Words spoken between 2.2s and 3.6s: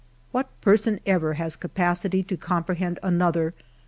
to com prehend another?